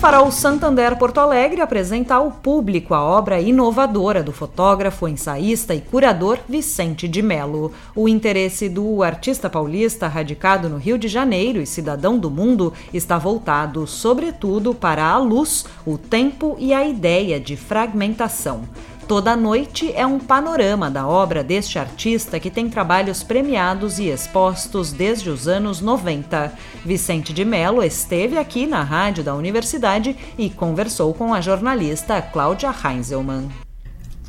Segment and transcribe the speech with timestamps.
[0.00, 6.38] Farol Santander Porto Alegre apresenta ao público a obra inovadora do fotógrafo, ensaísta e curador
[6.48, 7.70] Vicente de Melo.
[7.94, 13.18] O interesse do artista paulista radicado no Rio de Janeiro e cidadão do mundo está
[13.18, 18.62] voltado, sobretudo, para a luz, o tempo e a ideia de fragmentação.
[19.10, 24.92] Toda Noite é um panorama da obra deste artista que tem trabalhos premiados e expostos
[24.92, 26.56] desde os anos 90.
[26.84, 32.72] Vicente de Mello esteve aqui na rádio da universidade e conversou com a jornalista Cláudia
[32.72, 33.48] Heinzelmann.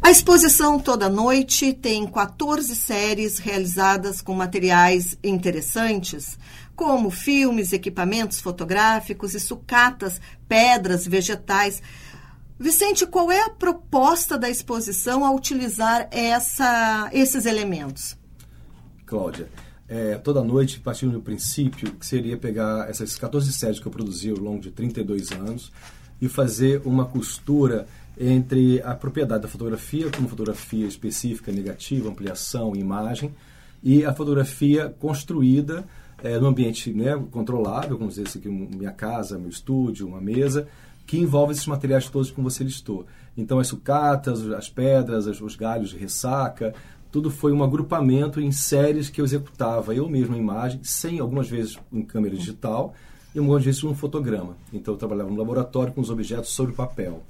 [0.01, 6.39] A exposição Toda Noite tem 14 séries realizadas com materiais interessantes,
[6.75, 11.83] como filmes, equipamentos fotográficos e sucatas, pedras, vegetais
[12.61, 18.15] Vicente, qual é a proposta da exposição a utilizar essa, esses elementos?
[19.03, 19.49] Cláudia,
[19.89, 24.29] é, toda noite, partindo do princípio que seria pegar essas 14 séries que eu produzi
[24.29, 25.71] ao longo de 32 anos
[26.21, 33.33] e fazer uma costura entre a propriedade da fotografia, como fotografia específica, negativa, ampliação, imagem,
[33.81, 35.83] e a fotografia construída
[36.23, 40.67] é, no ambiente né, controlável, como dizer assim, minha casa, meu estúdio, uma mesa,
[41.11, 43.05] que envolve esses materiais todos que você listou.
[43.35, 46.73] Então, as sucatas, as pedras, os galhos de ressaca,
[47.11, 51.49] tudo foi um agrupamento em séries que eu executava eu mesmo em imagem, sem algumas
[51.49, 52.93] vezes em câmera digital
[53.35, 54.55] e algumas vezes um fotograma.
[54.71, 57.21] Então, eu trabalhava no laboratório com os objetos sobre papel.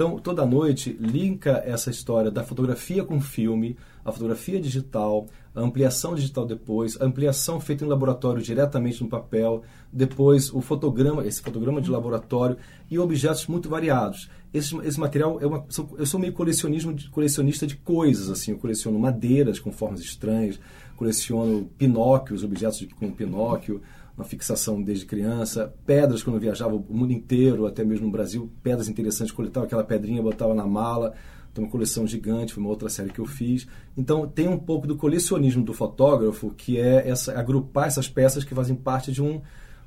[0.00, 6.14] Então, toda noite, linka essa história da fotografia com filme, a fotografia digital, a ampliação
[6.14, 9.62] digital depois, a ampliação feita em laboratório diretamente no papel,
[9.92, 12.56] depois o fotograma, esse fotograma de laboratório
[12.90, 14.30] e objetos muito variados.
[14.54, 15.66] Esse, esse material é uma,
[15.98, 20.58] eu sou meio colecionismo colecionista de coisas assim, eu coleciono madeiras com formas estranhas,
[20.96, 23.82] coleciono pinóquios, objetos de, com Pinóquio,
[24.20, 28.50] uma fixação desde criança, pedras quando eu viajava o mundo inteiro, até mesmo no Brasil,
[28.62, 31.14] pedras interessantes, coletava aquela pedrinha, botava na mala,
[31.52, 33.66] tem uma coleção gigante, foi uma outra série que eu fiz.
[33.96, 38.54] Então tem um pouco do colecionismo do fotógrafo, que é essa agrupar essas peças que
[38.54, 39.40] fazem parte de um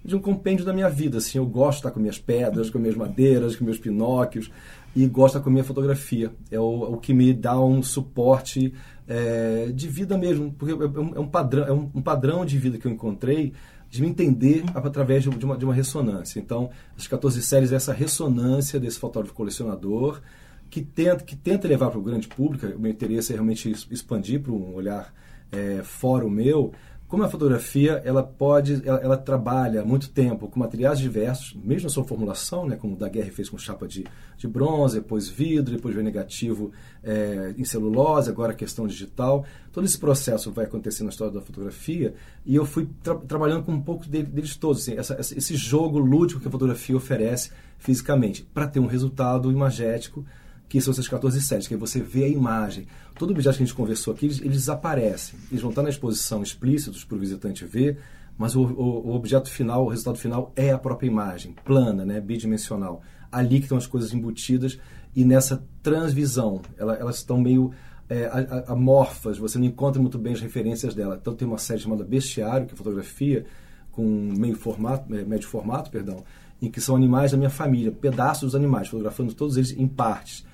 [0.06, 2.78] de um compêndio da minha vida, assim, eu gosto de estar com minhas pedras, com
[2.78, 4.52] minhas madeiras, com meus pinóquios
[4.94, 6.30] e estar com minha fotografia.
[6.52, 8.74] É o, o que me dá um suporte
[9.08, 12.58] é, de vida mesmo, porque é um, é um padrão, é um, um padrão de
[12.58, 13.54] vida que eu encontrei
[13.94, 16.40] de me entender através de uma, de uma ressonância.
[16.40, 20.20] Então, as 14 séries é essa ressonância desse fotógrafo colecionador
[20.68, 22.66] que tenta, que tenta levar para o grande público.
[22.66, 25.14] O meu interesse é realmente expandir para um olhar
[25.52, 26.74] é, fora o meu,
[27.14, 31.90] como a fotografia, ela pode, ela, ela, trabalha muito tempo com materiais diversos, mesmo a
[31.92, 34.04] sua formulação, né, como o da Guerra fez com chapa de,
[34.36, 36.72] de bronze, depois vidro, depois veio negativo
[37.04, 39.46] é, em celulose, agora questão digital.
[39.72, 43.74] Todo esse processo vai acontecer na história da fotografia e eu fui tra trabalhando com
[43.74, 48.66] um pouco deles todos, assim, essa, esse jogo lúdico que a fotografia oferece fisicamente, para
[48.66, 50.26] ter um resultado imagético
[50.74, 52.88] que são essas 14 séries, que você vê a imagem.
[53.14, 55.38] Todo objeto que a gente conversou aqui, eles, eles desaparecem.
[55.52, 58.00] Eles vão estar na exposição explícitos para o visitante ver,
[58.36, 62.20] mas o, o, o, objeto final, o resultado final é a própria imagem, plana, né,
[62.20, 63.04] bidimensional.
[63.32, 64.80] Ali que estão as coisas embutidas
[65.16, 67.72] e nessa transvisão, ela, elas estão meio
[68.10, 68.28] é,
[68.68, 71.20] amorfas, você não encontra muito bem as referências dela.
[71.22, 73.46] Então tem uma série chamada Bestiário, que é fotografia
[73.92, 76.24] com meio formato, é, médio formato, perdão,
[76.60, 80.52] em que são animais da minha família, pedaços dos animais, fotografando todos eles em partes.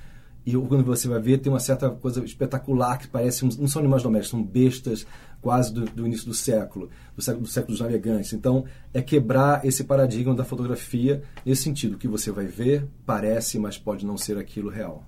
[0.50, 4.02] E quando você vai ver, tem uma certa coisa espetacular que parece, não são animais
[4.02, 5.06] domésticos, são bestas
[5.41, 8.34] quase do, do início do século, do século, do século dos navegantes.
[8.34, 11.96] Então, é quebrar esse paradigma da fotografia nesse sentido.
[11.96, 15.06] O que você vai ver parece, mas pode não ser aquilo real.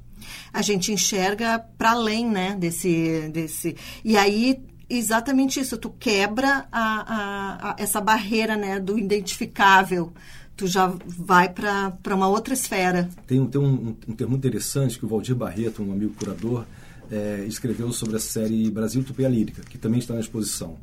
[0.53, 3.75] A gente enxerga para além, né, desse, desse...
[4.05, 4.63] E aí
[4.97, 10.13] exatamente isso, tu quebra a, a, a, essa barreira né, do identificável
[10.55, 13.09] tu já vai para uma outra esfera.
[13.25, 16.65] Tem, tem um, um, termo interessante que o Valdir Barreto, um amigo curador,
[17.11, 20.77] é, escreveu sobre a série Brasil Utopia Lírica, que também está na exposição.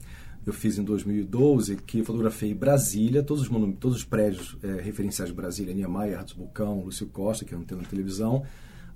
[0.47, 3.49] Eu fiz em 2012, que fotografei Brasília, todos os,
[3.79, 7.67] todos os prédios é, referenciais de Brasília, Niemeyer, Ratos Bucão, Lúcio Costa, que eu não
[7.67, 8.44] tenho na televisão,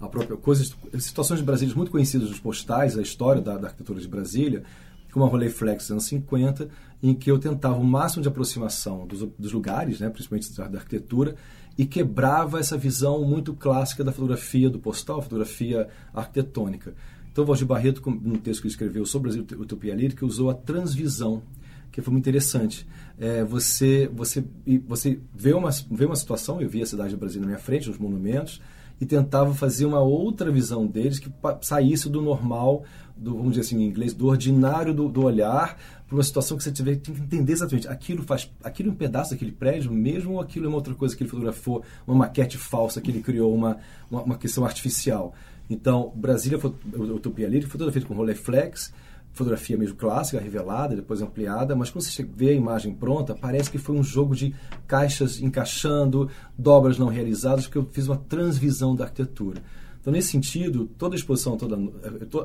[0.01, 4.01] a própria coisas, situações de Brasília muito conhecidas dos postais, a história da, da arquitetura
[4.01, 4.65] de Brasília,
[5.13, 6.69] como a Rolleiflex anos 50,
[7.03, 10.79] em que eu tentava o máximo de aproximação dos, dos lugares, né, principalmente da, da,
[10.79, 11.37] arquitetura,
[11.77, 16.95] e quebrava essa visão muito clássica da fotografia do postal, fotografia arquitetônica.
[17.31, 21.43] Então, Valdir Barreto, num texto que ele escreveu sobre a utopia lírica, usou a transvisão,
[21.91, 22.87] que foi muito interessante.
[23.19, 24.45] É, você você,
[24.87, 27.89] você vê, uma, vê uma situação, eu vi a cidade do Brasil na minha frente,
[27.89, 28.61] os monumentos,
[29.03, 31.29] e tentava fazer uma outra visão deles que
[31.61, 32.85] saísse do normal,
[33.17, 35.77] do, vamos dizer assim em inglês, do ordinário do, do olhar,
[36.07, 38.95] para uma situação que você tiver tem que entender exatamente aquilo faz aquilo é um
[38.95, 42.57] pedaço daquele prédio mesmo ou aquilo é uma outra coisa que ele fotografou, uma maquete
[42.57, 43.79] falsa que ele criou, uma,
[44.09, 45.35] uma, uma questão artificial.
[45.69, 48.93] Então, Brasília, Utopia Lírica, foi toda feita com Rolleiflex,
[49.33, 53.79] fotografia mesmo clássica, revelada, depois ampliada, mas quando você vê a imagem pronta, parece que
[53.79, 54.55] foi um jogo de
[54.87, 59.63] caixas encaixando, dobras não realizadas, porque eu fiz uma transvisão da arquitetura.
[60.01, 61.79] Então, nesse sentido, toda a exposição toda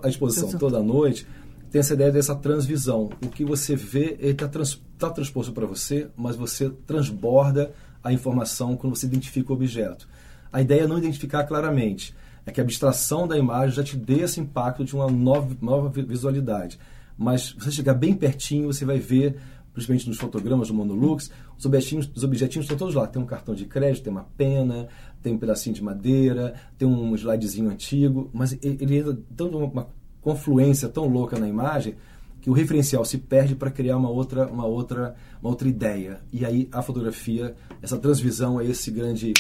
[0.04, 1.28] a exposição toda a noite
[1.72, 3.10] tem essa ideia dessa transvisão.
[3.22, 7.72] O que você vê está trans, tá transposto para você, mas você transborda
[8.04, 10.08] a informação quando você identifica o objeto.
[10.52, 12.16] A ideia é não identificar claramente,
[12.48, 15.90] é que a abstração da imagem já te dê esse impacto de uma nova, nova
[15.90, 16.80] visualidade.
[17.18, 19.38] Mas você chegar bem pertinho, você vai ver,
[19.74, 23.06] principalmente nos fotogramas do Monolux, os objetinhos, os objetinhos estão todos lá.
[23.06, 24.88] Tem um cartão de crédito, tem uma pena,
[25.22, 29.90] tem um pedacinho de madeira, tem um slidezinho antigo, mas ele entra dando uma
[30.22, 31.96] confluência tão louca na imagem
[32.40, 36.22] que o referencial se perde para criar uma outra, uma outra, uma outra ideia.
[36.32, 39.34] E aí a fotografia, essa transvisão é esse grande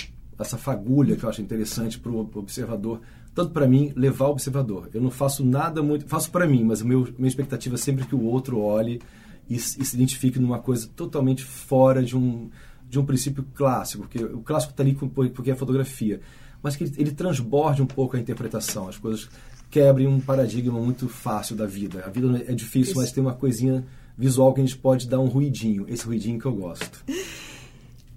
[0.44, 3.01] essa fagulha que eu acho interessante para o observador,
[3.34, 4.89] tanto para mim levar o observador.
[4.94, 8.16] Eu não faço nada muito, faço para mim, mas a minha expectativa é sempre que
[8.16, 9.01] o outro olhe
[9.50, 12.50] e, e, se identifique numa coisa totalmente fora de um
[12.89, 16.22] de um princípio clássico, porque o clássico está ali porque é fotografia,
[16.63, 19.30] mas que ele, ele transborde um pouco a interpretação, as coisas
[19.69, 22.04] quebrem um paradigma muito fácil da vida.
[22.06, 23.86] A vida é difícil, mas tem uma coisinha
[24.18, 27.04] visual que a gente pode dar um ruidinho, esse ruidinho que eu gosto.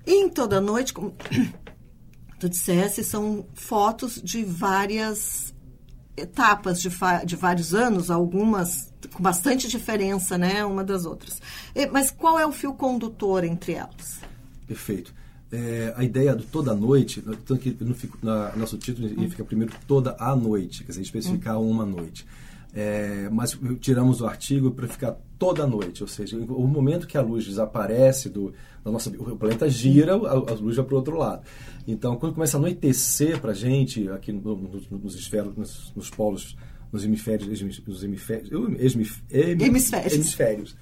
[0.06, 1.14] Em toda noite, como
[2.40, 5.54] tu dissesse, são fotos de várias
[6.16, 6.90] etapas de,
[7.24, 11.40] de vários anos, algumas com bastante diferença, né, uma das outras.
[11.92, 14.20] Mas qual é o fio condutor entre elas?
[14.66, 15.14] Perfeito.
[15.52, 19.72] É, a ideia do toda noite, tanto que no na, nosso título ele fica primeiro
[19.86, 21.70] toda a noite, quer dizer, especificar hum.
[21.70, 22.24] uma noite.
[22.72, 27.22] É, mas tiramos o artigo para ficar toda noite, ou seja, o momento que a
[27.22, 28.52] luz desaparece do,
[28.84, 31.42] da nossa, o planeta gira, a, a luz vai para o outro lado.
[31.86, 36.10] Então, quando começa a anoitecer para a gente aqui no, no, nos esferos, nos, nos,
[36.10, 36.56] polos,
[36.92, 38.52] nos hemisférios, nos hemisférios, hemisférios,
[39.32, 40.12] hemisférios.
[40.14, 40.76] hemisférios.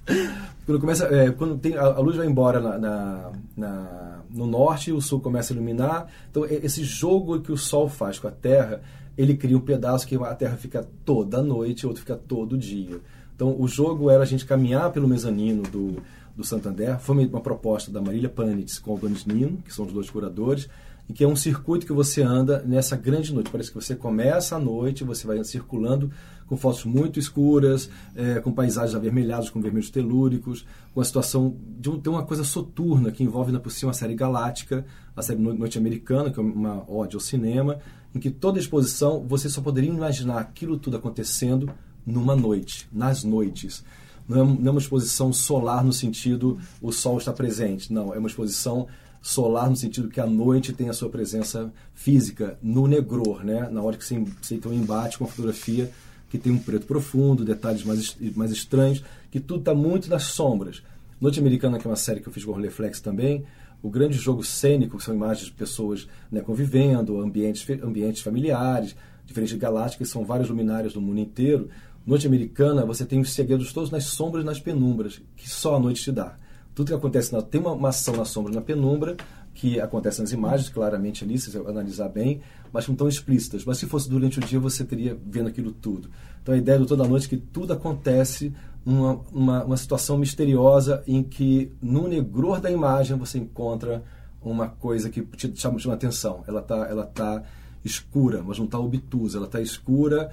[0.67, 4.93] quando começa, é, quando tem a, a, luz vai embora na, na, na, no norte,
[4.93, 6.07] o sul começa a iluminar.
[6.31, 8.83] Então, esse jogo que o Sol faz com a Terra
[9.19, 13.01] ele cria um pedaço que a Terra fica toda noite, outro fica todo dia.
[13.35, 15.97] Então, o jogo era a gente caminhar pelo mezanino do,
[16.37, 17.01] do Santander.
[17.01, 20.69] Foi uma proposta da Marília Panitz com o Donis Nino, que são os dois curadores,
[21.09, 23.51] e que é um circuito que você anda nessa grande noite.
[23.51, 26.13] Parece que você começa a noite, você vai circulando
[26.47, 30.65] com fotos muito escuras, é, com paisagens avermelhadas, com vermelhos telúricos,
[30.95, 34.15] com a situação de um, uma coisa soturna que envolve na por cima a série
[34.15, 37.79] Galáctica, a série Noite Americana, que é uma ode ao cinema,
[38.15, 41.71] em que toda exposição você só poderia imaginar aquilo tudo acontecendo
[42.07, 43.85] numa noite, nas noites.
[44.31, 48.29] É, não é uma exposição solar no sentido o sol está presente, não, é uma
[48.29, 48.87] exposição
[49.21, 53.69] solar no sentido que a noite tem a sua presença física no negror, né?
[53.71, 55.91] na hora que você, você tem um embate com a fotografia
[56.31, 60.83] que tem um preto profundo, detalhes mais, mais estranhos, que tudo está muito nas sombras.
[61.21, 63.45] Noite Americana, que é uma série que eu fiz com o Reflex também,
[63.83, 69.57] o grande jogo cênico, que são imagens de pessoas né, convivendo, ambientes, ambientes familiares, diferentes
[69.57, 71.69] galácticas, são várias luminárias do mundo inteiro.
[72.07, 76.03] Noite americana, você tem os segredos todos nas sombras nas penumbras, que só a noite
[76.03, 76.37] te dá.
[76.75, 79.17] Tudo que acontece, na, tem uma, uma ação na sombra na penumbra,
[79.53, 82.41] que acontece nas imagens, claramente ali, se você analisar bem,
[82.73, 83.65] mas não tão explícitas.
[83.65, 86.09] Mas se fosse durante o dia, você teria vendo aquilo tudo.
[86.41, 88.53] Então a ideia do Toda Noite é que tudo acontece
[88.89, 94.03] uma, uma, uma situação misteriosa em que no negror da imagem você encontra
[94.43, 96.43] uma coisa que te chama, chama atenção.
[96.49, 97.43] Ela está ela tá
[97.85, 99.37] escura, mas não está obtusa.
[99.37, 100.31] Ela está escura,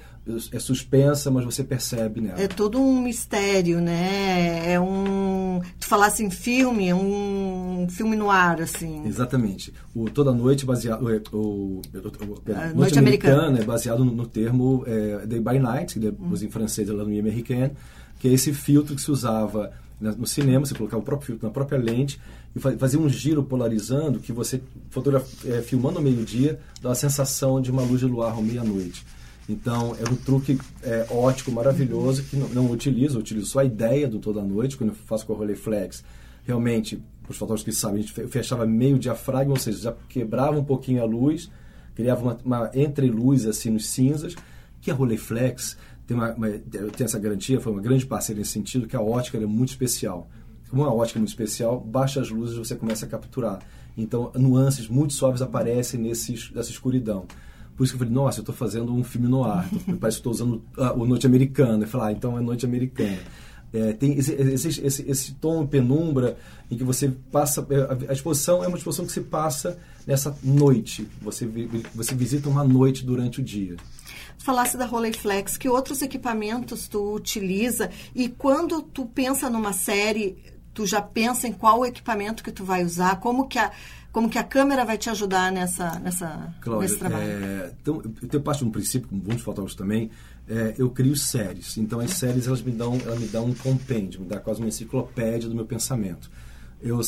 [0.51, 2.39] é suspensa, mas você percebe nela.
[2.39, 4.71] É todo um mistério, né?
[4.71, 5.62] É um...
[5.79, 9.05] Tu falasse em filme, é um filme no ar, assim.
[9.05, 9.74] Exatamente.
[9.93, 11.03] O Toda Noite, baseado...
[11.03, 15.59] O, o, o, Noite, Noite Americana, Americana é baseado no, no termo é, Day by
[15.59, 16.45] Night, que depois hum.
[16.45, 17.74] em francês é La Nuit Américaine,
[18.25, 21.53] que é esse filtro que se usava no cinema, você colocava o próprio filtro na
[21.53, 22.20] própria lente
[22.55, 24.60] e fazia um giro polarizando que você,
[25.46, 29.05] é, filmando ao meio-dia, dá a sensação de uma luz de luar ao meia-noite.
[29.48, 34.08] Então, é um truque é, ótico, maravilhoso, que não, não utilizo, utilizo só a ideia
[34.08, 36.03] do Toda Noite, quando eu faço com a Rolleiflex.
[36.48, 40.63] Realmente, os fotógrafos que sabem, a gente fechava meio diafragma, ou seja, já quebrava um
[40.63, 41.48] pouquinho a luz,
[41.94, 44.34] criava uma, uma entreluz assim nos cinzas,
[44.82, 48.88] que a Rolleiflex tem uma, uma, tenho essa garantia, foi uma grande parceira nesse sentido,
[48.88, 50.29] que a ótica é muito especial.
[50.69, 53.59] Como a ótica é muito especial, baixa as luzes você começa a capturar.
[53.97, 57.25] Então, nuances muito suaves aparecem nesses, nessa escuridão.
[57.75, 59.69] Por isso que eu falei, nossa, eu estou fazendo um filme no ar.
[60.00, 61.83] Parece que estou usando uh, o Noite Americana.
[61.83, 63.17] Eu falei, ah, então é Noite Americana.
[63.74, 66.38] É, tem esse, esse, esse, esse, tom penumbra
[66.71, 67.65] em que você passa.
[67.69, 71.05] É, a exposição é uma exposição que se passa nessa noite.
[71.21, 71.50] Você,
[71.93, 73.75] você visita uma noite durante o dia.
[74.37, 80.37] Falasse da Rolleiflex, que outros equipamentos tu utiliza e quando tu pensa numa série,
[80.73, 83.71] tu já pensa em qual equipamento que tu vai usar, como que a,
[84.11, 87.23] como que a câmera vai te ajudar nessa, nessa, nesse trabalho?
[87.23, 90.09] É, então, eu tenho parte de um princípio, como muitos fotógrafos também,
[90.47, 91.77] é, eu crio séries.
[91.77, 94.69] Então, as séries elas me dão, elas me dão um compêndio, me dá quase uma
[94.69, 96.31] enciclopédia do meu pensamento.
[96.81, 97.01] Eu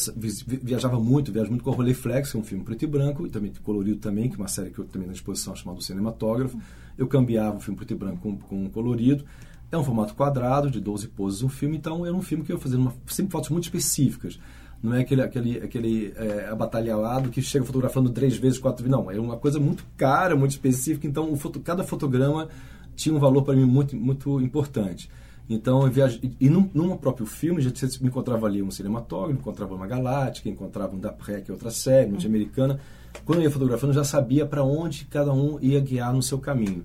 [0.64, 3.30] viajava muito, viajo muito com a Rolleiflex, que é um filme preto e branco, e
[3.30, 6.58] também colorido também, que é uma série que eu também na exposição chamada Cinematógrafo.
[6.98, 9.24] Eu cambiava o filme preto e branco com, com colorido.
[9.72, 12.58] É um formato quadrado, de 12 poses um filme, então era um filme que eu
[12.58, 14.40] fazia uma, sempre fotos muito específicas.
[14.82, 18.98] Não é aquele, aquele, aquele é, abatalhado que chega fotografando três vezes, quatro vezes.
[18.98, 21.08] Não, é uma coisa muito cara, muito específica.
[21.08, 22.48] Então, foto, cada fotograma
[22.96, 25.10] tinha um valor para mim muito, muito importante.
[25.50, 29.74] Então, eu viajei, e num, num próprio filme, já me encontrava ali um cinematógrafo, encontrava
[29.74, 32.80] uma galáctica, encontrava um Dapré, que é outra série, norte-americana.
[33.26, 36.40] Quando eu ia fotografando, eu já sabia para onde cada um ia guiar no seu
[36.40, 36.84] caminho.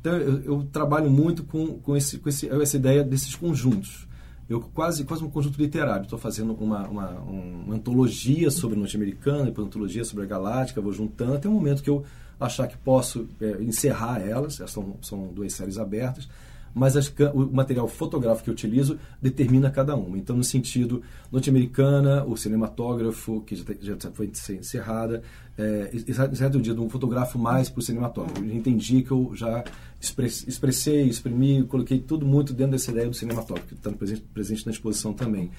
[0.00, 4.08] Então, eu, eu trabalho muito com, com, esse, com esse, essa ideia desses conjuntos.
[4.48, 6.04] Eu quase, quase um conjunto literário.
[6.04, 10.26] Estou fazendo uma, uma, uma, antologia sobre a noite americana, depois uma antologia sobre a
[10.26, 12.04] galáctica, vou juntando até o momento que eu
[12.40, 14.60] achar que posso é, encerrar elas.
[14.66, 16.28] São, são duas séries abertas
[16.74, 20.16] mas as, o material fotográfico que eu utilizo determina cada uma.
[20.16, 23.64] Então, no sentido norte-americana, o cinematógrafo, que já,
[23.98, 25.22] já foi encerrada,
[25.58, 28.42] é, exceto o dia de um fotografo mais para o cinematógrafo.
[28.42, 29.64] Eu entendi que eu já
[30.00, 34.72] expressei, exprimi, coloquei tudo muito dentro dessa ideia do cinematógrafo, que está presente, presente na
[34.72, 35.50] exposição também.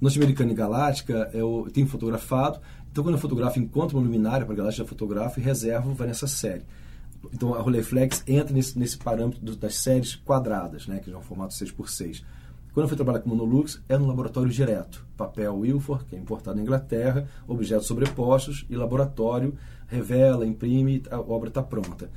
[0.00, 2.58] Norte-americana e galáctica, eu tenho fotografado,
[2.90, 6.26] então quando eu fotografo, encontro uma luminária para a galáctica, fotografo e reservo, vai nessa
[6.26, 6.62] série.
[7.32, 11.54] Então a Rolleiflex entra nesse, nesse parâmetro das séries quadradas, né, que é um formato
[11.54, 12.22] 6x6.
[12.72, 15.04] Quando eu fui trabalhar com Monolux, é no laboratório direto.
[15.16, 19.54] Papel Wilford, que é importado na Inglaterra, objetos sobrepostos e laboratório
[19.88, 22.08] revela, imprime, a obra está pronta.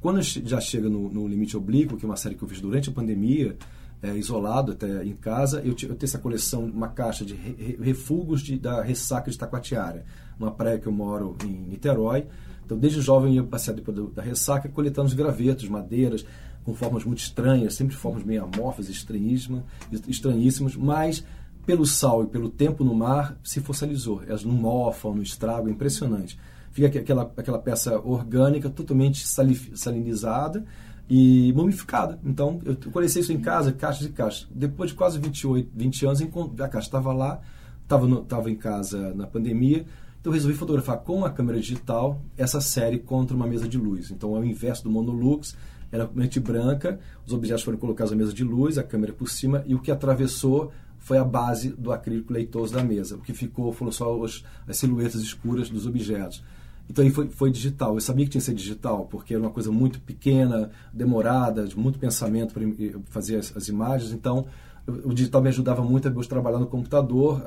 [0.00, 2.90] Quando já chega no, no, Limite Oblíquo, que é uma série que eu fiz durante
[2.90, 3.56] a pandemia,
[4.02, 8.42] é, isolado até em casa, eu, eu tenho essa coleção, uma caixa de re, refugos
[8.42, 10.04] de, da ressaca de Taquatiara,
[10.38, 12.26] uma praia que eu moro em Niterói,
[12.64, 16.24] então, desde jovem, eu passear depois da ressaca coletando os gravetos, madeiras,
[16.64, 21.24] com formas muito estranhas, sempre formas meio amorfas, estranhíssimas, mas
[21.66, 24.22] pelo sal e pelo tempo no mar se fossilizou.
[24.26, 26.38] Elas não mofam, não estragam, é impressionante.
[26.70, 30.64] Fica aquela, aquela peça orgânica totalmente salinizada
[31.08, 32.18] e mumificada.
[32.24, 34.48] Então, eu colecei isso em casa, caixas e caixas.
[34.50, 37.40] Depois de quase 28, 20 anos, a caixa estava lá,
[37.82, 39.84] estava em casa na pandemia,
[40.22, 44.12] então eu resolvi fotografar com a câmera digital essa série contra uma mesa de luz.
[44.12, 45.56] Então é o inverso do Monolux,
[45.90, 49.64] era mente branca, os objetos foram colocados na mesa de luz, a câmera por cima,
[49.66, 53.16] e o que atravessou foi a base do acrílico leitoso da mesa.
[53.16, 56.40] O que ficou foram só os, as silhuetas escuras dos objetos.
[56.88, 57.94] Então aí foi, foi digital.
[57.94, 61.76] Eu sabia que tinha que ser digital, porque era uma coisa muito pequena, demorada, de
[61.76, 62.62] muito pensamento para
[63.06, 64.12] fazer as, as, imagens.
[64.12, 64.46] Então
[64.86, 67.42] o digital me ajudava muito a trabalhar no computador,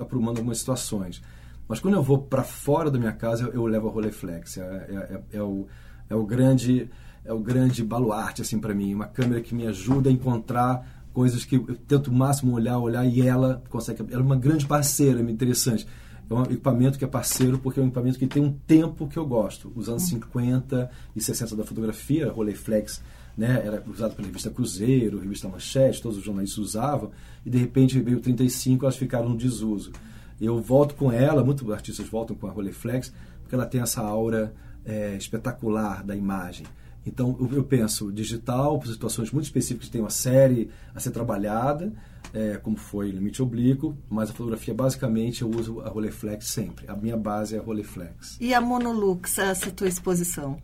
[0.00, 1.20] aprumando algumas situações.
[1.68, 4.58] Mas quando eu vou para fora da minha casa, eu, eu levo a Rolleiflex.
[4.58, 4.94] É, é,
[5.32, 5.66] é, é, o,
[6.08, 6.90] é o grande
[7.24, 11.44] é o grande baluarte assim para mim, uma câmera que me ajuda a encontrar coisas
[11.44, 14.04] que eu tento o máximo olhar, olhar e ela consegue.
[14.10, 15.86] Ela é uma grande parceira, é interessante.
[16.28, 19.18] É um equipamento que é parceiro porque é um equipamento que tem um tempo que
[19.18, 19.72] eu gosto.
[19.74, 23.02] Os anos 50 e 60 da fotografia, Rolleiflex
[23.36, 27.10] né, era usado pela revista Cruzeiro, revista Manchete, todos os jornalistas usavam,
[27.44, 29.92] e de repente veio 35 elas ficaram no desuso.
[30.40, 33.12] Eu volto com ela, muitos artistas voltam com a Rolleiflex,
[33.42, 36.66] porque ela tem essa aura é, espetacular da imagem.
[37.06, 41.92] Então, eu, eu penso digital, para situações muito específicas, tem uma série a ser trabalhada,
[42.32, 46.86] é, como foi Limite Oblíquo, mas a fotografia, basicamente, eu uso a Rolleiflex sempre.
[46.88, 48.38] A minha base é a Rolleiflex.
[48.40, 50.58] E a Monolux, essa tua exposição?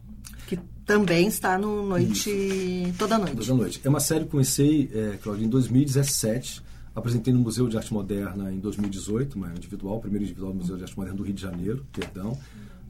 [0.47, 2.31] Que também está no Noite...
[2.31, 2.99] Isso.
[2.99, 3.37] Toda Noite.
[3.37, 3.81] Toda Noite.
[3.85, 6.63] É uma série que comecei, é, Claudia, em 2017,
[6.95, 10.77] Apresentei no Museu de Arte Moderna em 2018, uma individual, o primeiro individual do Museu
[10.77, 12.37] de Arte Moderna do Rio de Janeiro, perdão.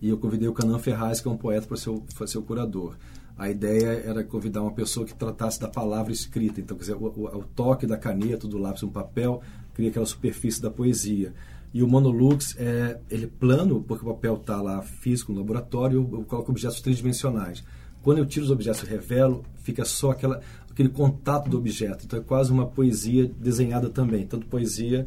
[0.00, 2.42] E eu convidei o Canan Ferraz, que é um poeta, para ser, o, ser o
[2.42, 2.96] curador.
[3.36, 6.60] A ideia era convidar uma pessoa que tratasse da palavra escrita.
[6.60, 9.42] Então, quer dizer, o, o, o toque da caneta, do lápis no papel,
[9.74, 11.34] cria aquela superfície da poesia.
[11.72, 15.98] E o Monolux é ele é plano, porque o papel está lá físico no laboratório,
[15.98, 17.62] eu, eu coloco objetos tridimensionais.
[18.02, 20.40] Quando eu tiro os objetos e revelo, fica só aquela,
[20.80, 22.06] aquele contato do objeto.
[22.06, 24.26] Então é quase uma poesia desenhada também.
[24.26, 25.06] Tanto poesia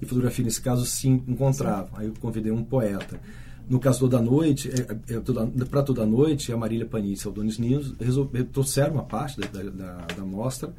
[0.00, 1.88] e fotografia, nesse caso, se encontravam.
[1.94, 3.18] Aí eu convidei um poeta.
[3.68, 7.58] No caso Toda Noite, é, é, para Toda Noite, a Marília Panisse e o Donis
[7.58, 7.94] Ninhos
[8.52, 10.70] trouxeram uma parte da, da, da mostra,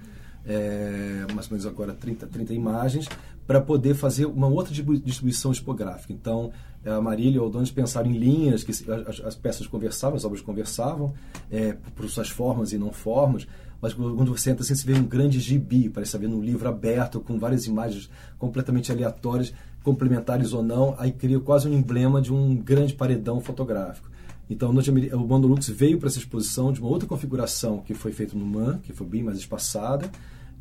[0.45, 3.09] é, mais ou menos agora 30, 30 imagens,
[3.47, 6.13] para poder fazer uma outra distribuição tipográfica.
[6.13, 6.51] Então,
[6.85, 10.41] a Marília e o Aldones pensaram em linhas, que as, as, peças conversavam, as obras
[10.41, 11.13] conversavam,
[11.51, 13.47] é, por suas formas e não formas,
[13.85, 17.19] mas quando você entra assim, você vê um grande gibi, parece ver um livro aberto,
[17.19, 22.55] com várias imagens completamente aleatórias, complementares ou não, aí cria quase um emblema de um
[22.55, 24.09] grande paredão fotográfico.
[24.49, 28.45] Então, o Monolux veio para essa exposição de uma outra configuração que foi feita no
[28.45, 30.09] MAN, que foi bem mais espaçada,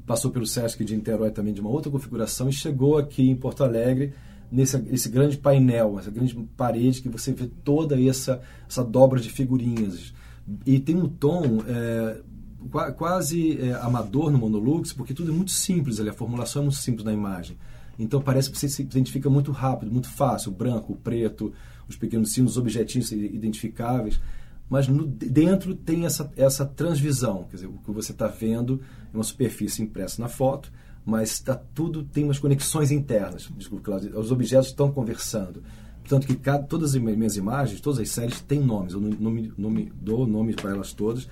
[0.07, 3.65] passou pelo Sesc de Niterói também de uma outra configuração e chegou aqui em Porto
[3.65, 4.13] Alegre
[4.51, 9.31] nesse esse grande painel, essa grande parede que você vê toda essa, essa dobra de
[9.31, 10.13] figurinhas.
[10.67, 12.21] E tem um tom é,
[12.97, 16.79] quase é, amador no Monolux, porque tudo é muito simples ali, a formulação é muito
[16.79, 17.57] simples na imagem.
[17.99, 21.53] Então parece que você se identifica muito rápido, muito fácil, o branco, o preto,
[21.89, 24.21] os pequenos símbolos, os objetinhos identificáveis.
[24.69, 28.81] Mas no, dentro tem essa, essa transvisão, quer dizer, o que você está vendo
[29.13, 30.73] é uma superfície impressa na foto,
[31.05, 33.49] mas tá, tudo tem umas conexões internas.
[33.57, 35.63] Desculpa, Cláudio, os objetos estão conversando.
[36.01, 38.95] Portanto, que cada, todas as minhas imagens, todas as séries têm nomes.
[38.95, 41.29] Eu nome, nome, dou nomes para elas todas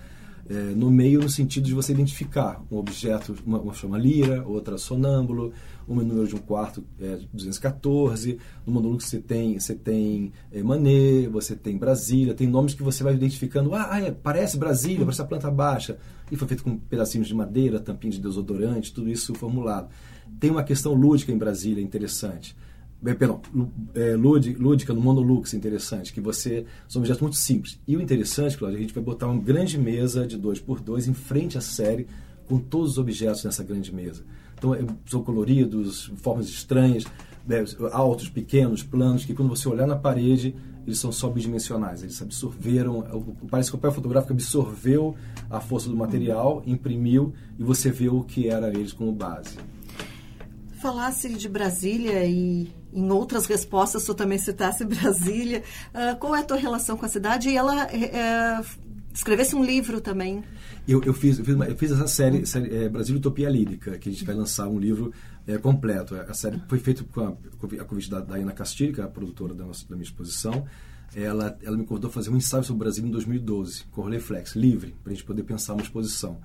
[0.52, 4.76] é, no meio no sentido de você identificar um objeto, uma, uma chama lira, outra
[4.76, 5.50] sonâmbulo,
[5.88, 10.62] uma número de um quarto é 214, no módulo que você tem, você tem é,
[10.62, 15.22] Manet, você tem Brasília, tem nomes que você vai identificando, ah, é, parece Brasília, parece
[15.22, 15.96] a planta baixa,
[16.30, 19.88] e foi feito com pedacinhos de madeira, tampinhas de desodorante, tudo isso formulado.
[20.38, 22.54] Tem uma questão lúdica em Brasília interessante
[23.02, 23.40] perdão,
[23.94, 27.78] é, lúdica no monolux interessante, que você são objetos muito simples.
[27.86, 31.08] E o interessante, Cláudio, a gente vai botar uma grande mesa de 2 por 2
[31.08, 32.06] em frente à série
[32.46, 34.22] com todos os objetos nessa grande mesa.
[34.56, 37.04] Então, é, são coloridos, formas estranhas,
[37.46, 40.54] né, altos, pequenos, planos, que quando você olhar na parede,
[40.86, 42.02] eles são só bidimensionais.
[42.02, 43.04] Eles absorveram,
[43.50, 45.16] parece que o papel fotográfico absorveu
[45.50, 49.56] a força do material, imprimiu e você vê o que era eles como base.
[50.82, 55.62] Falasse de Brasília e em outras respostas tu também citasse Brasília.
[55.94, 57.48] Uh, qual é a tua relação com a cidade?
[57.48, 58.66] E ela uh,
[59.14, 60.42] escrevesse um livro também.
[60.88, 63.96] Eu, eu, fiz, eu, fiz, uma, eu fiz essa série, série é, Brasil Utopia Lírica,
[63.96, 65.12] que a gente vai lançar um livro
[65.46, 66.16] é, completo.
[66.16, 67.28] A série foi feita com a,
[67.80, 70.66] a convite da Diana Castilho, que é a produtora da, nossa, da minha exposição.
[71.14, 74.04] Ela, ela me convidou a fazer um ensaio sobre o Brasil em 2012, com o
[74.04, 76.40] Roleflex, livre, para a gente poder pensar uma exposição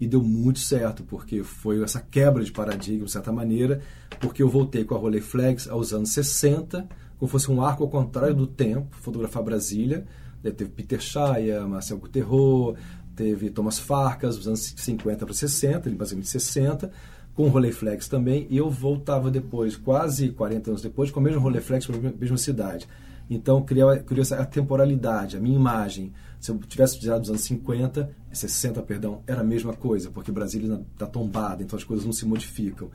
[0.00, 3.80] e deu muito certo, porque foi essa quebra de paradigma, de certa maneira,
[4.20, 6.86] porque eu voltei com a Rolleiflex aos anos 60,
[7.18, 10.04] como fosse um arco ao contrário do tempo, fotografar Brasília.
[10.42, 12.76] Teve Peter Shaya, Marcel Guterreau,
[13.16, 16.92] teve Thomas Farkas, dos anos 50 para 60, ele basicamente 60,
[17.36, 21.38] com o Rolleiflex também, e eu voltava depois, quase 40 anos depois, com o mesmo
[21.38, 22.88] Rolleiflex para a mesma cidade.
[23.28, 26.14] Então, criou, criou essa temporalidade, a minha imagem.
[26.40, 30.80] Se eu tivesse tirado dos anos 50, 60, perdão, era a mesma coisa, porque Brasília
[30.94, 32.88] está tombada, então as coisas não se modificam.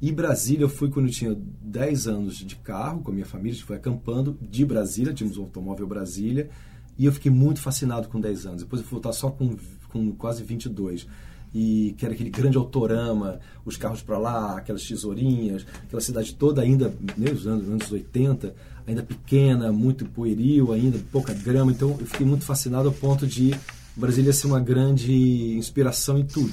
[0.00, 3.52] E Brasília, eu fui quando eu tinha 10 anos de carro, com a minha família,
[3.52, 6.48] a gente foi acampando de Brasília, tínhamos um automóvel Brasília,
[6.96, 8.62] e eu fiquei muito fascinado com 10 anos.
[8.62, 9.56] Depois eu fui voltar só com,
[9.88, 11.08] com quase 22
[11.54, 16.62] e que era aquele grande autorama, os carros para lá, aquelas tesourinhas, aquela cidade toda
[16.62, 18.54] ainda, nos anos, anos 80,
[18.86, 21.72] ainda pequena, muito pueril ainda, pouca grama.
[21.72, 23.54] Então eu fiquei muito fascinado ao ponto de
[23.96, 25.12] Brasília ser uma grande
[25.56, 26.52] inspiração em tudo,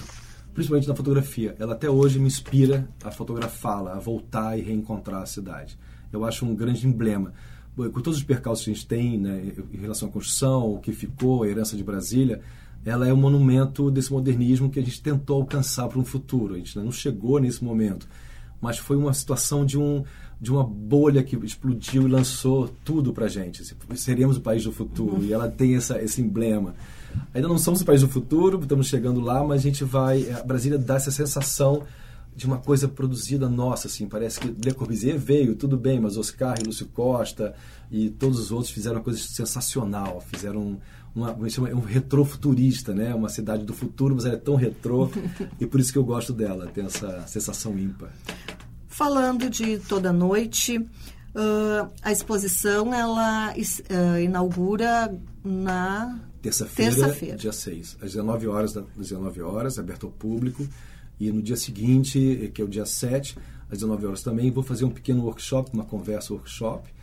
[0.53, 1.55] principalmente na fotografia.
[1.59, 5.77] Ela até hoje me inspira a fotografá-la, a voltar e reencontrar a cidade.
[6.11, 7.33] Eu acho um grande emblema.
[7.75, 10.91] Com todos os percalços que a gente tem né, em relação à construção, o que
[10.91, 12.41] ficou, a herança de Brasília,
[12.87, 16.53] ela é um monumento desse modernismo que a gente tentou alcançar para um futuro.
[16.55, 18.07] A gente não chegou nesse momento,
[18.61, 20.05] mas foi uma situação de, um,
[20.39, 23.61] de uma bolha que explodiu e lançou tudo para a gente.
[23.95, 26.75] Seremos o país do futuro e ela tem essa, esse emblema.
[27.33, 30.31] Ainda não somos o país do futuro, estamos chegando lá, mas a gente vai.
[30.31, 31.83] A Brasília dá essa sensação
[32.37, 36.55] de uma coisa produzida nossa, assim, parece que Le Corbusier veio, tudo bem, mas Oscar
[36.61, 37.53] e Lúcio Costa
[37.91, 40.77] e todos os outros fizeram uma coisa sensacional, fizeram
[41.17, 43.13] uma, uma, um retrofuturista, né?
[43.13, 45.09] Uma cidade do futuro, mas ela é tão retrô
[45.59, 48.11] e por isso que eu gosto dela, tem essa sensação ímpar.
[48.87, 57.97] Falando de toda noite, uh, a exposição ela uh, inaugura na terça-feira, terça dia 6,
[58.01, 60.67] às 19 horas, às 19 horas, aberto ao público.
[61.19, 63.35] E no dia seguinte, que é o dia 7,
[63.71, 66.95] às 19 horas também, vou fazer um pequeno workshop, uma conversa workshop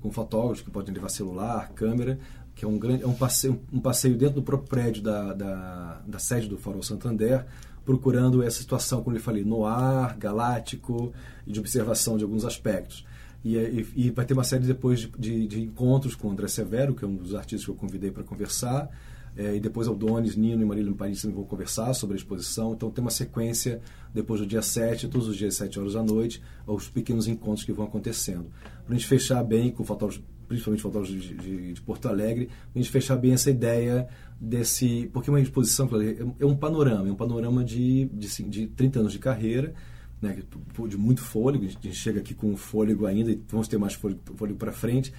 [0.00, 2.18] com fotógrafos que podem levar celular, câmera,
[2.60, 6.02] que é um grande é um passeio, um passeio dentro do próprio prédio da, da,
[6.06, 7.46] da sede do Farol Santander,
[7.86, 11.10] procurando essa situação, como eu falei, no ar, galáctico
[11.46, 13.06] e de observação de alguns aspectos.
[13.42, 16.48] E, e, e vai ter uma série depois de, de, de, encontros com o André
[16.48, 18.90] Severo, que é um dos artistas que eu convidei para conversar,
[19.34, 22.74] é, e depois Aldones, Nino e Marília Paris vão conversar sobre a exposição.
[22.74, 23.80] Então tem uma sequência
[24.12, 27.72] depois do dia 7, todos os dias 7 horas da noite, os pequenos encontros que
[27.72, 28.50] vão acontecendo.
[28.84, 32.78] Para a gente fechar bem com fotógrafos, principalmente fotógrafos de, de, de Porto Alegre, a
[32.78, 34.08] gente fechar bem essa ideia
[34.40, 35.08] desse...
[35.12, 35.88] Porque uma exposição
[36.40, 39.72] é um panorama, é um panorama de, de, de 30 anos de carreira,
[40.20, 40.42] né,
[40.88, 44.20] de muito fôlego, a gente chega aqui com fôlego ainda e vamos ter mais fôlego,
[44.34, 45.12] fôlego para frente.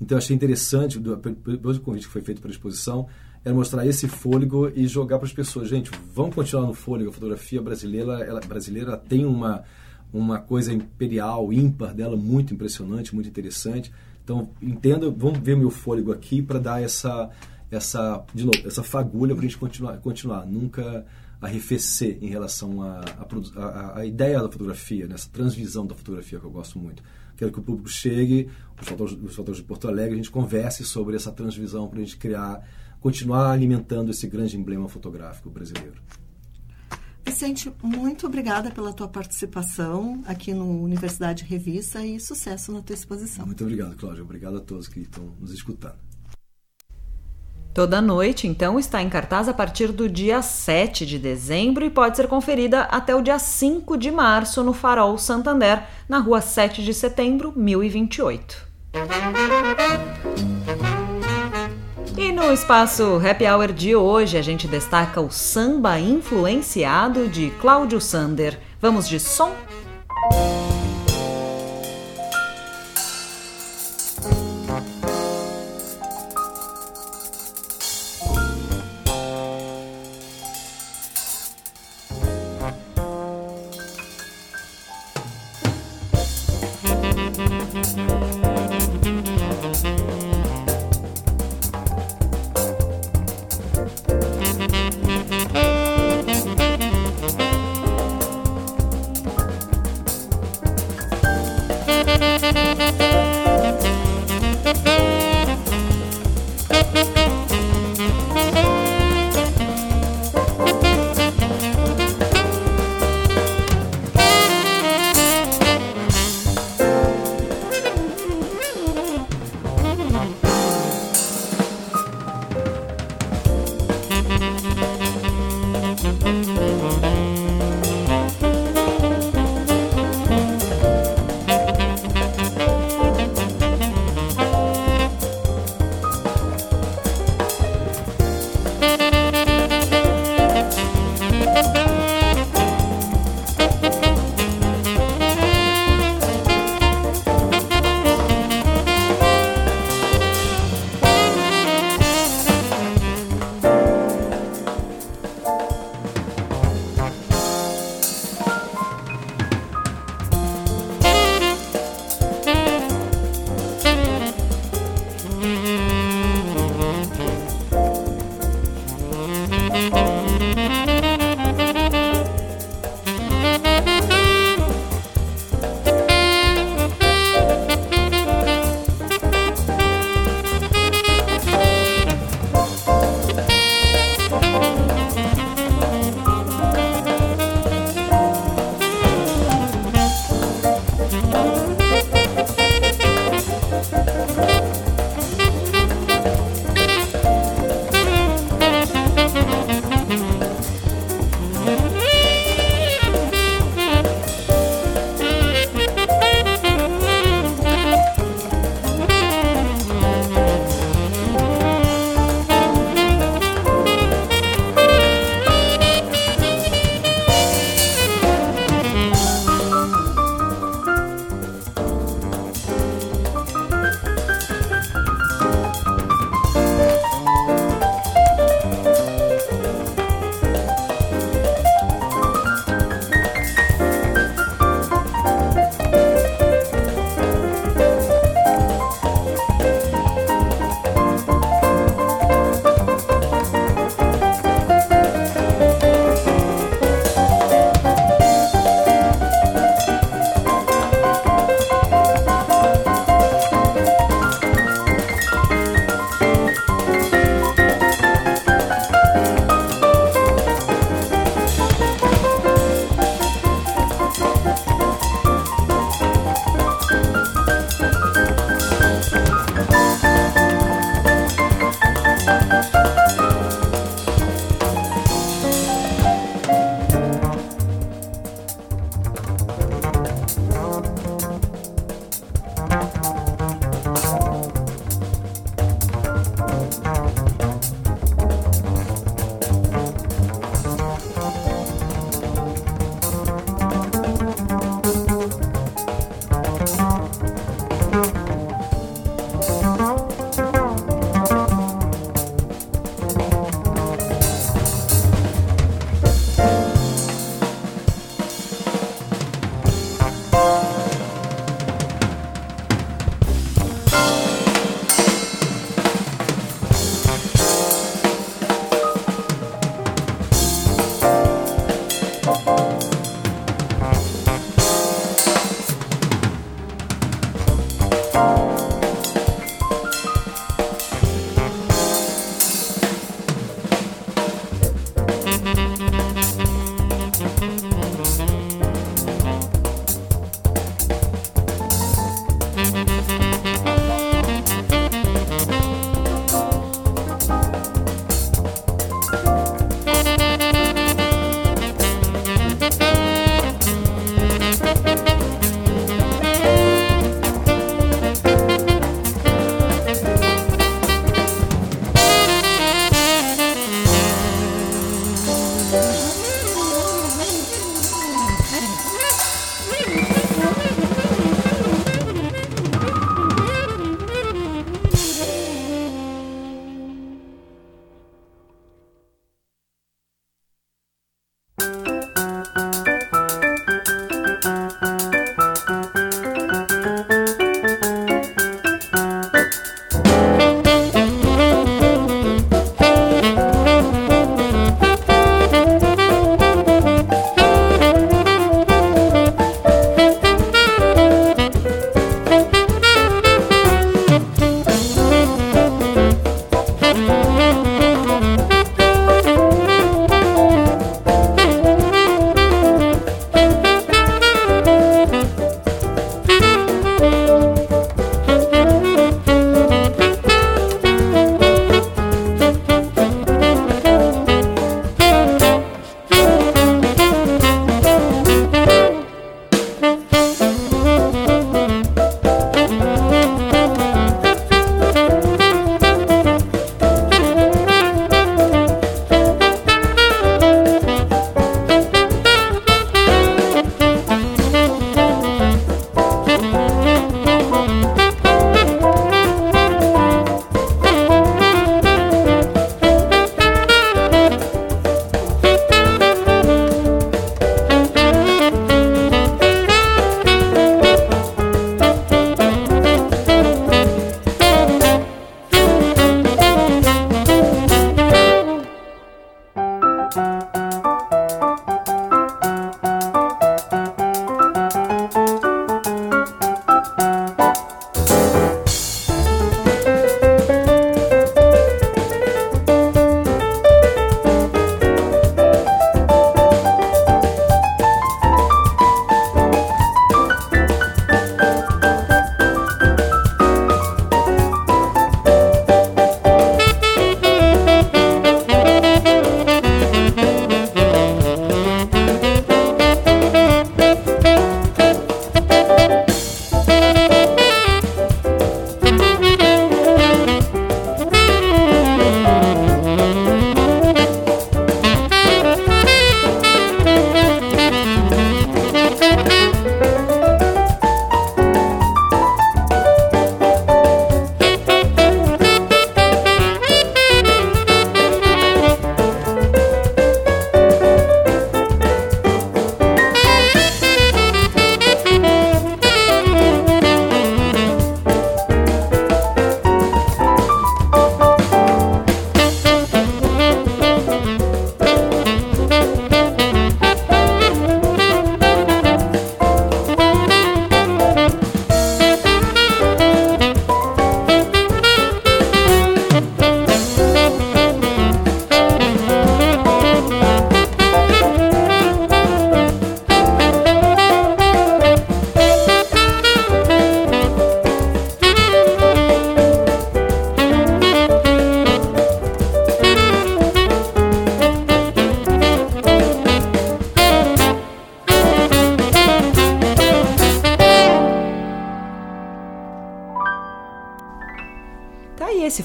[0.00, 3.06] Então achei interessante, depois do convite que foi feito para a exposição,
[3.44, 5.68] era mostrar esse fôlego e jogar para as pessoas.
[5.68, 7.10] Gente, vamos continuar no fôlego.
[7.10, 9.64] A fotografia brasileira, ela, brasileira tem uma,
[10.12, 13.92] uma coisa imperial, ímpar dela, muito impressionante, muito interessante.
[14.28, 17.30] Então, entenda, vamos ver meu fôlego aqui para dar essa,
[17.70, 20.44] essa, de novo, essa fagulha para a gente continuar, continuar.
[20.44, 21.06] Nunca
[21.40, 23.00] arrefecer em relação à
[23.56, 27.02] a, a, a, ideia da fotografia, nessa transvisão da fotografia que eu gosto muito.
[27.38, 30.84] Quero que o público chegue, os fotógrafos, os fotógrafos de Porto Alegre, a gente converse
[30.84, 32.68] sobre essa transvisão para a gente criar
[33.00, 36.02] continuar alimentando esse grande emblema fotográfico brasileiro.
[37.28, 43.44] Vicente, muito obrigada pela tua participação aqui no Universidade Revista e sucesso na tua exposição.
[43.44, 44.22] Muito obrigado, Cláudia.
[44.22, 45.96] Obrigado a todos que estão nos escutando.
[47.74, 52.16] Toda noite, então, está em cartaz a partir do dia 7 de dezembro e pode
[52.16, 56.94] ser conferida até o dia 5 de março no Farol Santander, na rua 7 de
[56.94, 58.66] setembro, 1028.
[60.94, 60.97] E
[62.38, 68.60] no espaço Happy Hour de hoje a gente destaca o samba influenciado de Cláudio Sander.
[68.80, 69.52] Vamos de som?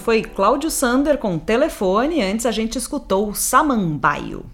[0.04, 2.22] Foi Cláudio Sander com telefone.
[2.22, 4.46] Antes a gente escutou Samambaio.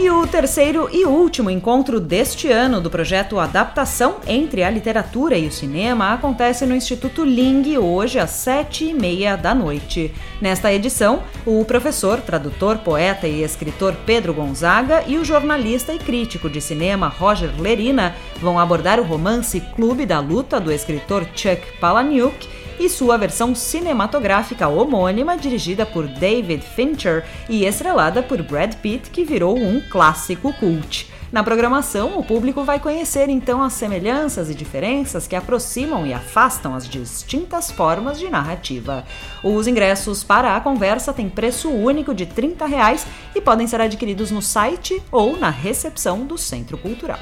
[0.00, 5.48] E o terceiro e último encontro deste ano do projeto Adaptação entre a Literatura e
[5.48, 10.14] o Cinema acontece no Instituto Ling hoje às sete e meia da noite.
[10.40, 16.48] Nesta edição, o professor, tradutor, poeta e escritor Pedro Gonzaga e o jornalista e crítico
[16.48, 22.46] de cinema Roger Lerina vão abordar o romance Clube da Luta do escritor Chuck Palahniuk
[22.78, 29.24] e sua versão cinematográfica homônima, dirigida por David Fincher e estrelada por Brad Pitt, que
[29.24, 31.10] virou um clássico cult.
[31.30, 36.74] Na programação, o público vai conhecer então as semelhanças e diferenças que aproximam e afastam
[36.74, 39.04] as distintas formas de narrativa.
[39.44, 44.30] Os ingressos para a conversa têm preço único de 30 reais e podem ser adquiridos
[44.30, 47.18] no site ou na recepção do Centro Cultural.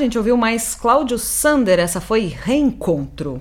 [0.00, 3.40] Gente ouviu mais Cláudio Sander, essa foi Reencontro.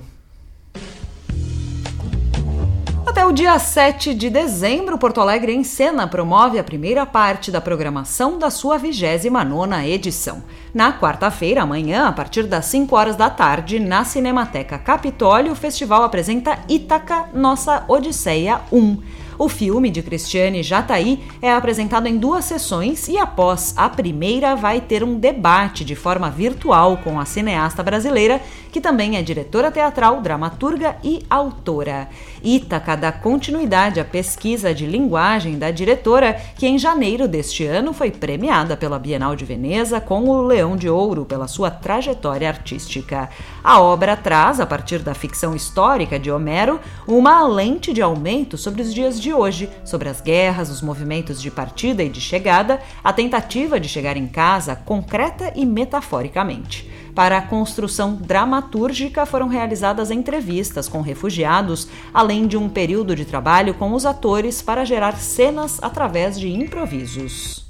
[3.05, 7.61] Até o dia 7 de dezembro, Porto Alegre em Cena promove a primeira parte da
[7.61, 10.43] programação da sua 29ª edição.
[10.73, 16.03] Na quarta-feira, amanhã, a partir das 5 horas da tarde, na Cinemateca Capitólio, o festival
[16.03, 18.97] apresenta Ítaca, Nossa Odisseia 1.
[19.39, 24.81] O filme de Cristiane Jataí é apresentado em duas sessões e após a primeira vai
[24.81, 28.41] ter um debate de forma virtual com a cineasta brasileira,
[28.71, 32.09] que também é diretora teatral, dramaturga e autora.
[32.43, 38.11] Ítaca dá continuidade à pesquisa de linguagem da diretora, que em janeiro deste ano foi
[38.11, 43.29] premiada pela Bienal de Veneza com o Leão de Ouro pela sua trajetória artística.
[43.63, 48.81] A obra traz, a partir da ficção histórica de Homero, uma lente de aumento sobre
[48.81, 52.81] os dias de de hoje sobre as guerras, os movimentos de partida e de chegada,
[53.03, 56.98] a tentativa de chegar em casa concreta e metaforicamente.
[57.13, 63.73] Para a construção dramatúrgica foram realizadas entrevistas com refugiados, além de um período de trabalho
[63.73, 67.68] com os atores para gerar cenas através de improvisos.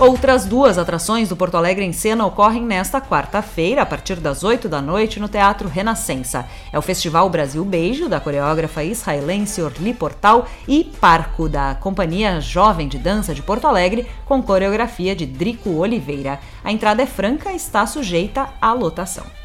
[0.00, 4.68] Outras duas atrações do Porto Alegre em Cena ocorrem nesta quarta-feira, a partir das 8
[4.68, 6.46] da noite, no Teatro Renascença.
[6.72, 12.88] É o Festival Brasil Beijo, da coreógrafa israelense Orli Portal, e Parco, da Companhia Jovem
[12.88, 16.40] de Dança de Porto Alegre, com coreografia de Drico Oliveira.
[16.64, 19.43] A entrada é franca e está sujeita à lotação.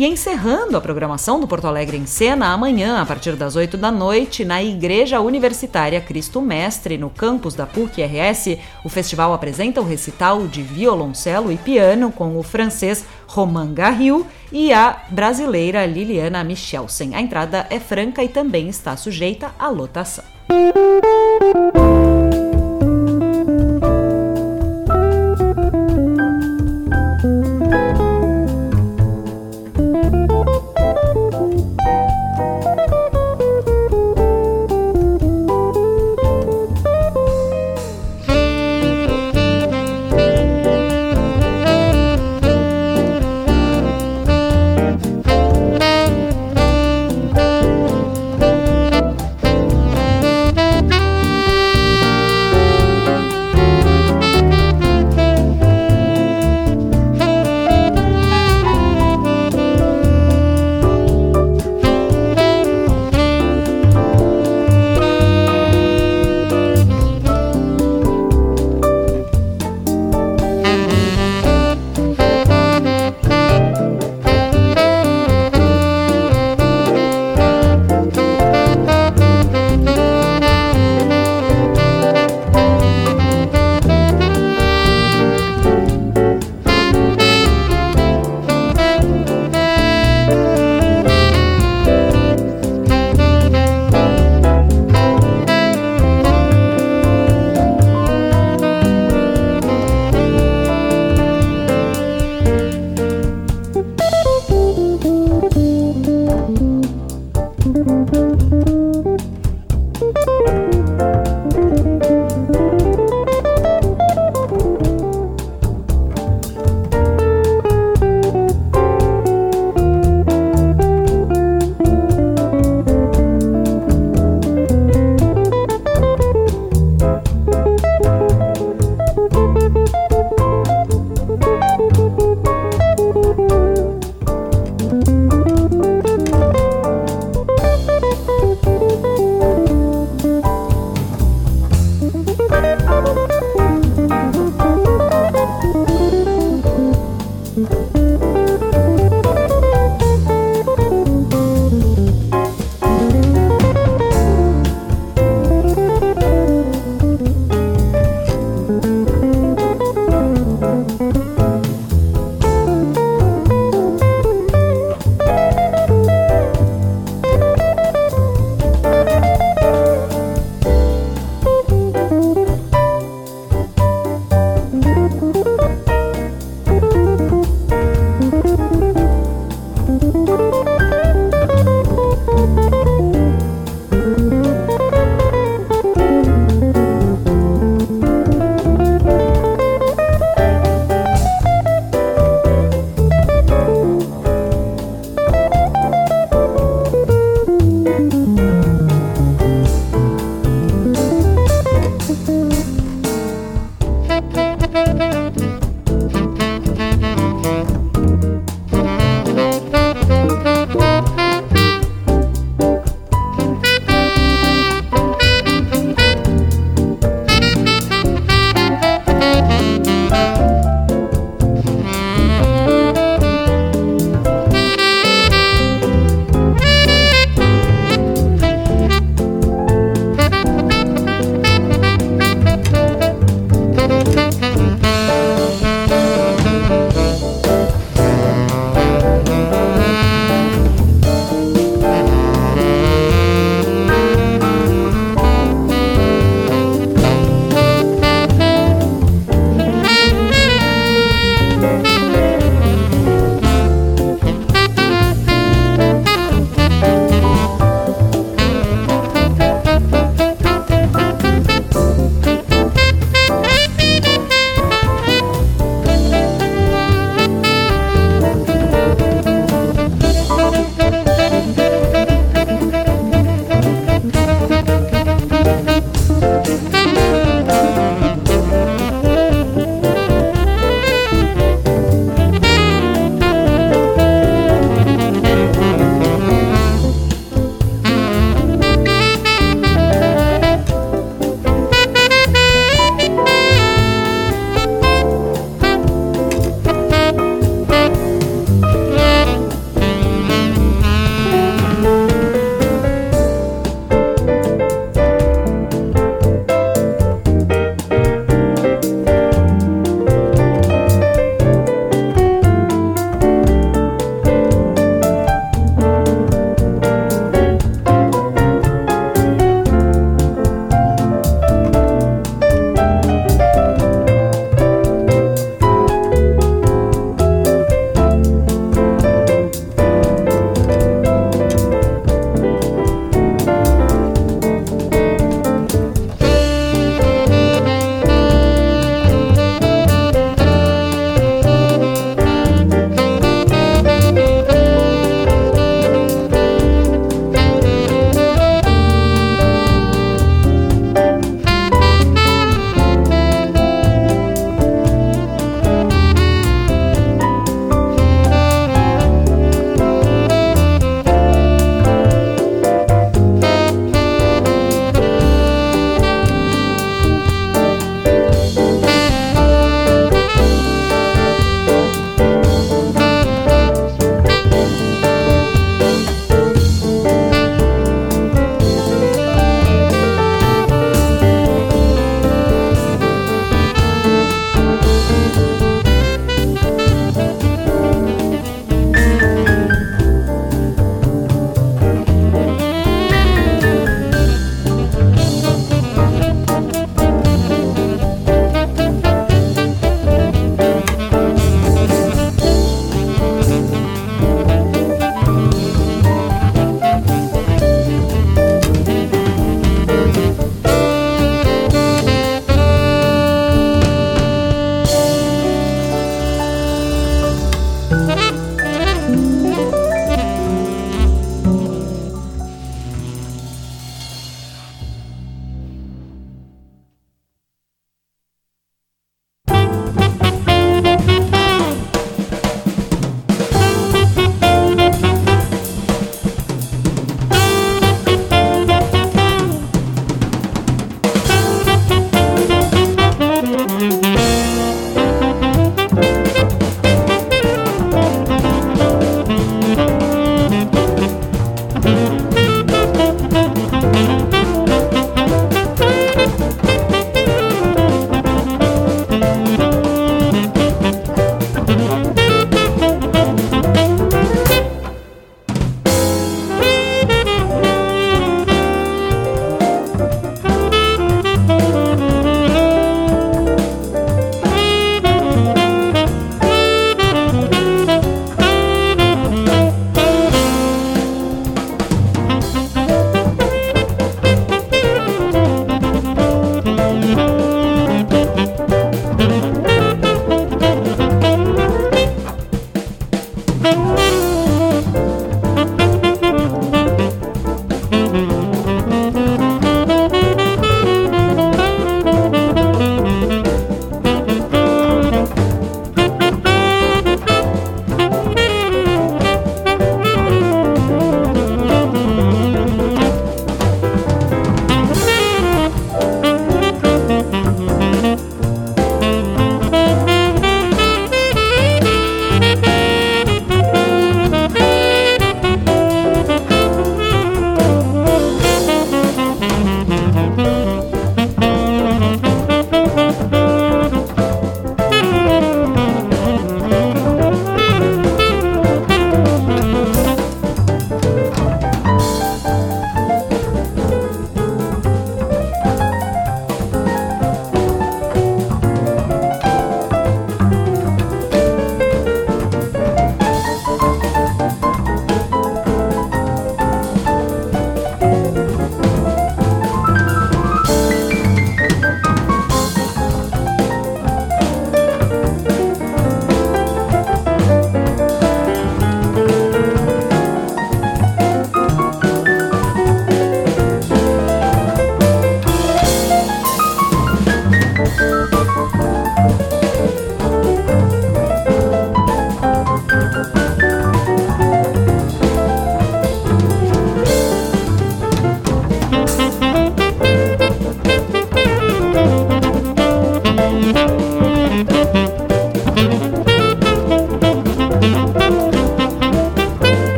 [0.00, 3.92] E encerrando a programação do Porto Alegre em Cena, amanhã, a partir das 8 da
[3.92, 10.46] noite, na Igreja Universitária Cristo Mestre, no campus da PUC-RS, o festival apresenta o recital
[10.46, 17.14] de violoncelo e piano com o francês Romain Garriou e a brasileira Liliana Michelsen.
[17.14, 20.24] A entrada é franca e também está sujeita à lotação.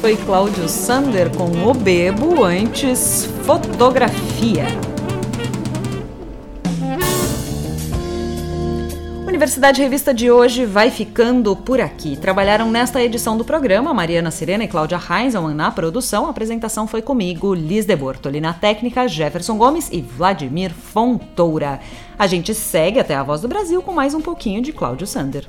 [0.00, 4.64] Foi Cláudio Sander com O Bebo, antes Fotografia.
[9.26, 12.16] Universidade Revista de hoje vai ficando por aqui.
[12.16, 16.26] Trabalharam nesta edição do programa Mariana Sirena e Cláudia Heinzelmann na produção.
[16.26, 21.78] A apresentação foi comigo, Liz de Bortoli na técnica, Jefferson Gomes e Vladimir Fontoura.
[22.18, 25.46] A gente segue até a Voz do Brasil com mais um pouquinho de Cláudio Sander.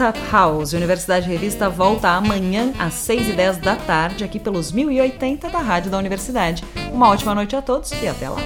[0.00, 0.72] Pentap House.
[0.72, 6.64] Universidade Revista volta amanhã às 6h10 da tarde, aqui pelos 1080 da Rádio da Universidade.
[6.90, 8.38] Uma ótima noite a todos e até lá.